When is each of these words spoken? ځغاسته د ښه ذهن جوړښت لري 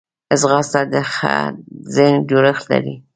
ځغاسته 0.39 0.81
د 0.93 0.95
ښه 1.13 1.35
ذهن 1.95 2.15
جوړښت 2.29 2.63
لري 2.71 2.95